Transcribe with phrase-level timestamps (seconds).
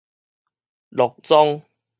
[0.89, 1.61] 落莊